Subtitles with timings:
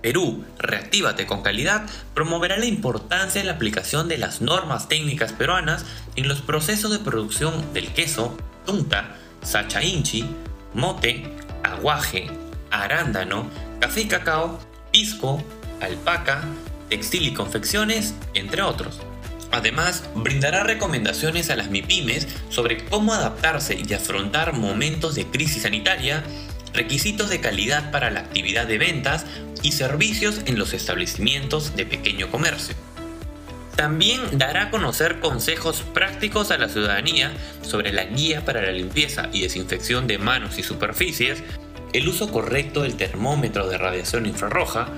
[0.00, 5.86] Perú, Reactívate con Calidad promoverá la importancia de la aplicación de las normas técnicas peruanas
[6.16, 10.28] en los procesos de producción del queso, tunta, sacha inchi,
[10.74, 11.24] mote,
[11.62, 12.26] aguaje,
[12.70, 13.48] arándano,
[13.80, 15.42] café y cacao, pisco,
[15.80, 16.42] alpaca,
[16.88, 19.00] textil y confecciones, entre otros.
[19.50, 26.24] Además, brindará recomendaciones a las MIPIMES sobre cómo adaptarse y afrontar momentos de crisis sanitaria,
[26.72, 29.26] requisitos de calidad para la actividad de ventas
[29.62, 32.74] y servicios en los establecimientos de pequeño comercio.
[33.76, 39.28] También dará a conocer consejos prácticos a la ciudadanía sobre la guía para la limpieza
[39.32, 41.42] y desinfección de manos y superficies,
[41.92, 44.88] el uso correcto del termómetro de radiación infrarroja,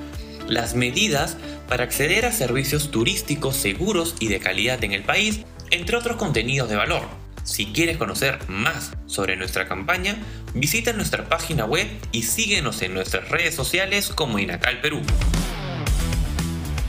[0.47, 1.39] las medidas
[1.69, 6.69] para acceder a servicios turísticos seguros y de calidad en el país, entre otros contenidos
[6.69, 7.03] de valor.
[7.45, 10.17] Si quieres conocer más sobre nuestra campaña,
[10.53, 15.01] visita nuestra página web y síguenos en nuestras redes sociales como Inacal Perú.